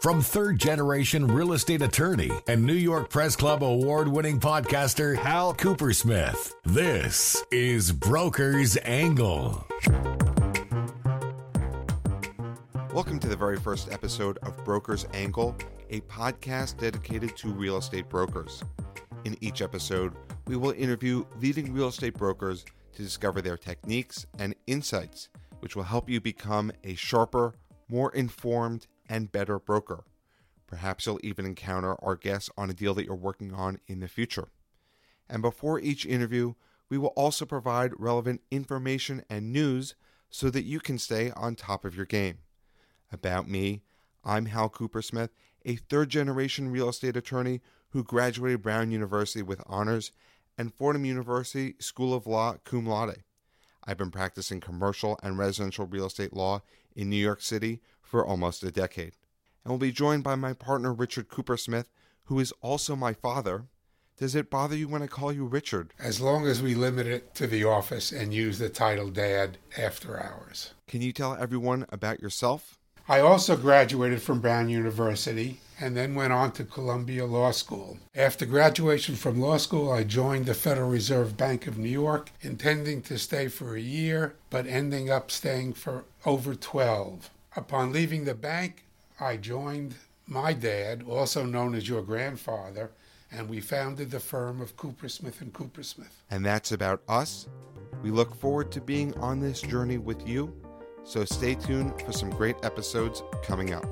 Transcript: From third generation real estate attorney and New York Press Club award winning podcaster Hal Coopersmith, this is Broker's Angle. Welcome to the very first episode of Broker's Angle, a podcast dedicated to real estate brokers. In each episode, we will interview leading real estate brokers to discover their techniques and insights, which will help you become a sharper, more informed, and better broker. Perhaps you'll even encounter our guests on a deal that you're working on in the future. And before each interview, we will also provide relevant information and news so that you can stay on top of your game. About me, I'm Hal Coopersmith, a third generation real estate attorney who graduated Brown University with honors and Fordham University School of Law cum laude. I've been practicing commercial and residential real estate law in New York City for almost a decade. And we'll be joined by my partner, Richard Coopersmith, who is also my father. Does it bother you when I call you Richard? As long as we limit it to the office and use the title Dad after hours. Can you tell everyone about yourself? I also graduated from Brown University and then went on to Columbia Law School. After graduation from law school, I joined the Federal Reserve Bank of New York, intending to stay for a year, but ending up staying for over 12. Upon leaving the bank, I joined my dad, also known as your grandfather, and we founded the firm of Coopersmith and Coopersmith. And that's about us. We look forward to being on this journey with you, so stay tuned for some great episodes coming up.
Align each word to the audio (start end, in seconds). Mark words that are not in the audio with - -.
From 0.00 0.20
third 0.20 0.58
generation 0.58 1.28
real 1.28 1.52
estate 1.52 1.80
attorney 1.80 2.30
and 2.48 2.64
New 2.66 2.72
York 2.72 3.08
Press 3.08 3.36
Club 3.36 3.62
award 3.62 4.08
winning 4.08 4.40
podcaster 4.40 5.16
Hal 5.16 5.54
Coopersmith, 5.54 6.54
this 6.64 7.44
is 7.52 7.92
Broker's 7.92 8.76
Angle. 8.82 9.64
Welcome 12.92 13.20
to 13.20 13.28
the 13.28 13.36
very 13.36 13.56
first 13.58 13.92
episode 13.92 14.38
of 14.38 14.56
Broker's 14.64 15.06
Angle, 15.14 15.56
a 15.90 16.00
podcast 16.00 16.78
dedicated 16.78 17.36
to 17.36 17.48
real 17.48 17.76
estate 17.76 18.08
brokers. 18.08 18.60
In 19.24 19.36
each 19.40 19.62
episode, 19.62 20.14
we 20.48 20.56
will 20.56 20.72
interview 20.72 21.24
leading 21.40 21.72
real 21.72 21.88
estate 21.88 22.14
brokers 22.14 22.64
to 22.94 23.02
discover 23.02 23.40
their 23.40 23.56
techniques 23.56 24.26
and 24.40 24.54
insights, 24.66 25.28
which 25.62 25.76
will 25.76 25.84
help 25.84 26.10
you 26.10 26.20
become 26.20 26.72
a 26.82 26.96
sharper, 26.96 27.54
more 27.88 28.12
informed, 28.12 28.88
and 29.08 29.30
better 29.30 29.60
broker. 29.60 30.02
Perhaps 30.66 31.06
you'll 31.06 31.20
even 31.22 31.46
encounter 31.46 31.94
our 32.02 32.16
guests 32.16 32.50
on 32.56 32.68
a 32.68 32.74
deal 32.74 32.94
that 32.94 33.04
you're 33.04 33.14
working 33.14 33.54
on 33.54 33.78
in 33.86 34.00
the 34.00 34.08
future. 34.08 34.48
And 35.30 35.40
before 35.40 35.78
each 35.78 36.04
interview, 36.04 36.54
we 36.88 36.98
will 36.98 37.12
also 37.14 37.46
provide 37.46 37.92
relevant 37.96 38.40
information 38.50 39.22
and 39.30 39.52
news 39.52 39.94
so 40.30 40.50
that 40.50 40.64
you 40.64 40.80
can 40.80 40.98
stay 40.98 41.30
on 41.30 41.54
top 41.54 41.84
of 41.84 41.94
your 41.94 42.06
game. 42.06 42.38
About 43.12 43.48
me, 43.48 43.82
I'm 44.24 44.46
Hal 44.46 44.68
Coopersmith, 44.68 45.28
a 45.64 45.76
third 45.76 46.08
generation 46.08 46.72
real 46.72 46.88
estate 46.88 47.16
attorney 47.16 47.60
who 47.90 48.02
graduated 48.02 48.62
Brown 48.62 48.90
University 48.90 49.42
with 49.42 49.62
honors 49.66 50.10
and 50.58 50.74
Fordham 50.74 51.04
University 51.04 51.76
School 51.78 52.12
of 52.12 52.26
Law 52.26 52.56
cum 52.64 52.84
laude. 52.84 53.22
I've 53.84 53.98
been 53.98 54.10
practicing 54.10 54.60
commercial 54.60 55.18
and 55.22 55.38
residential 55.38 55.86
real 55.86 56.06
estate 56.06 56.32
law 56.32 56.62
in 56.94 57.10
New 57.10 57.16
York 57.16 57.40
City 57.42 57.80
for 58.00 58.24
almost 58.24 58.62
a 58.62 58.70
decade. 58.70 59.16
And 59.64 59.72
we'll 59.72 59.78
be 59.78 59.92
joined 59.92 60.24
by 60.24 60.34
my 60.34 60.52
partner, 60.52 60.92
Richard 60.92 61.28
Coopersmith, 61.28 61.86
who 62.24 62.38
is 62.38 62.52
also 62.60 62.96
my 62.96 63.12
father. 63.12 63.66
Does 64.18 64.34
it 64.34 64.50
bother 64.50 64.76
you 64.76 64.88
when 64.88 65.02
I 65.02 65.06
call 65.06 65.32
you 65.32 65.46
Richard? 65.46 65.94
As 65.98 66.20
long 66.20 66.46
as 66.46 66.62
we 66.62 66.74
limit 66.74 67.06
it 67.06 67.34
to 67.36 67.46
the 67.46 67.64
office 67.64 68.12
and 68.12 68.32
use 68.32 68.58
the 68.58 68.68
title 68.68 69.08
Dad 69.08 69.58
after 69.76 70.22
hours. 70.22 70.74
Can 70.86 71.00
you 71.02 71.12
tell 71.12 71.34
everyone 71.34 71.86
about 71.88 72.20
yourself? 72.20 72.78
I 73.08 73.18
also 73.18 73.56
graduated 73.56 74.22
from 74.22 74.40
Brown 74.40 74.68
University 74.68 75.60
and 75.80 75.96
then 75.96 76.14
went 76.14 76.32
on 76.32 76.52
to 76.52 76.64
Columbia 76.64 77.26
Law 77.26 77.50
School. 77.50 77.98
After 78.14 78.46
graduation 78.46 79.16
from 79.16 79.40
law 79.40 79.56
school, 79.56 79.90
I 79.90 80.04
joined 80.04 80.46
the 80.46 80.54
Federal 80.54 80.88
Reserve 80.88 81.36
Bank 81.36 81.66
of 81.66 81.76
New 81.76 81.88
York, 81.88 82.30
intending 82.40 83.02
to 83.02 83.18
stay 83.18 83.48
for 83.48 83.74
a 83.74 83.80
year, 83.80 84.34
but 84.50 84.66
ending 84.68 85.10
up 85.10 85.32
staying 85.32 85.72
for 85.72 86.04
over 86.24 86.54
12. 86.54 87.30
Upon 87.56 87.92
leaving 87.92 88.24
the 88.24 88.34
bank, 88.34 88.84
I 89.18 89.36
joined 89.36 89.96
my 90.28 90.52
dad, 90.52 91.02
also 91.08 91.44
known 91.44 91.74
as 91.74 91.88
your 91.88 92.02
grandfather, 92.02 92.92
and 93.32 93.48
we 93.48 93.60
founded 93.60 94.12
the 94.12 94.20
firm 94.20 94.60
of 94.60 94.76
Coopersmith 94.76 95.40
and 95.40 95.52
Coopersmith. 95.52 96.22
And 96.30 96.46
that's 96.46 96.70
about 96.70 97.02
us. 97.08 97.48
We 98.02 98.10
look 98.10 98.34
forward 98.36 98.70
to 98.72 98.80
being 98.80 99.14
on 99.14 99.40
this 99.40 99.60
journey 99.60 99.98
with 99.98 100.26
you, 100.28 100.54
so 101.04 101.24
stay 101.24 101.54
tuned 101.54 102.00
for 102.02 102.12
some 102.12 102.30
great 102.30 102.56
episodes 102.62 103.22
coming 103.42 103.72
up. 103.72 103.86